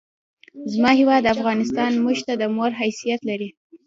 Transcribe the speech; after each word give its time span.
زما 0.73 0.91
هېواد 0.99 1.23
افغانستان 1.35 1.91
مونږ 2.03 2.19
ته 2.27 2.33
د 2.41 2.43
مور 2.55 2.71
حیثیت 2.81 3.21
لري! 3.29 3.49